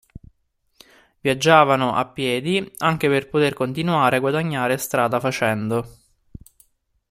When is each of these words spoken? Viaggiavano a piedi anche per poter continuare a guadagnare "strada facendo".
Viaggiavano 1.19 1.93
a 1.93 2.07
piedi 2.07 2.73
anche 2.79 3.07
per 3.07 3.29
poter 3.29 3.53
continuare 3.53 4.15
a 4.15 4.19
guadagnare 4.19 4.77
"strada 4.79 5.19
facendo". 5.19 5.95